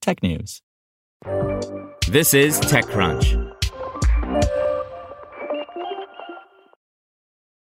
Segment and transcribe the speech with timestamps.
[0.00, 0.60] technews.
[2.08, 3.50] This is TechCrunch.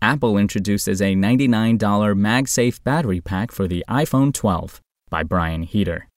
[0.00, 6.08] Apple introduces a $99 MagSafe battery pack for the iPhone 12 by Brian Heater.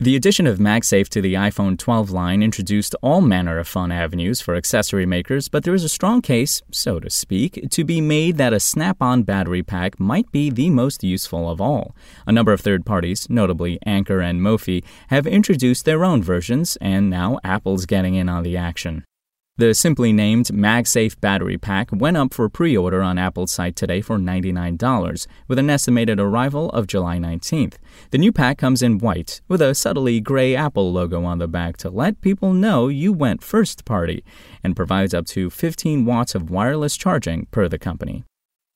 [0.00, 4.40] The addition of MagSafe to the iPhone 12 line introduced all manner of fun avenues
[4.40, 8.36] for accessory makers, but there is a strong case, so to speak, to be made
[8.36, 11.94] that a snap on battery pack might be the most useful of all.
[12.26, 17.08] A number of third parties, notably Anker and Mophie, have introduced their own versions, and
[17.08, 19.04] now Apple's getting in on the action.
[19.56, 24.00] The simply named MagSafe battery pack went up for pre order on Apple's site today
[24.00, 27.74] for $99, with an estimated arrival of July 19th.
[28.10, 31.76] The new pack comes in white, with a subtly gray Apple logo on the back
[31.78, 34.24] to let people know you went first party,
[34.64, 38.24] and provides up to 15 watts of wireless charging per the company.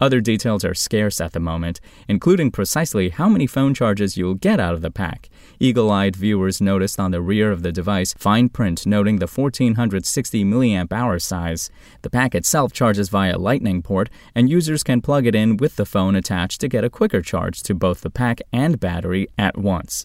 [0.00, 4.58] Other details are scarce at the moment, including precisely how many phone charges you'll get
[4.58, 5.30] out of the pack.
[5.60, 10.42] Eagle eyed viewers noticed on the rear of the device fine print noting the 1460
[10.44, 11.70] mAh size.
[12.02, 15.86] The pack itself charges via Lightning port, and users can plug it in with the
[15.86, 20.04] phone attached to get a quicker charge to both the pack and battery at once.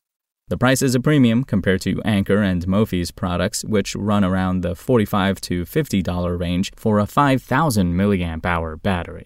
[0.49, 4.75] The price is a premium compared to Anker and Mophie's products, which run around the
[4.75, 9.25] 45 to $50 range for a 5000 mAh battery.